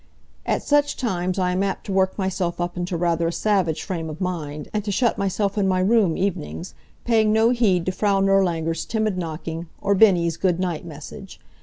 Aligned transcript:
At 0.47 0.63
such 0.63 0.97
times 0.97 1.37
I 1.37 1.51
am 1.51 1.61
apt 1.61 1.85
to 1.85 1.91
work 1.91 2.17
myself 2.17 2.59
up 2.59 2.75
into 2.75 2.97
rather 2.97 3.27
a 3.27 3.31
savage 3.31 3.83
frame 3.83 4.09
of 4.09 4.19
mind, 4.19 4.67
and 4.73 4.83
to 4.83 4.91
shut 4.91 5.19
myself 5.19 5.59
in 5.59 5.67
my 5.67 5.79
room 5.79 6.17
evenings, 6.17 6.73
paying 7.05 7.31
no 7.31 7.51
heed 7.51 7.85
to 7.85 7.91
Frau 7.91 8.19
Nirlanger's 8.19 8.83
timid 8.85 9.15
knocking, 9.15 9.67
or 9.79 9.93
Bennie's 9.93 10.37
good 10.37 10.59
night 10.59 10.85
message. 10.85 11.39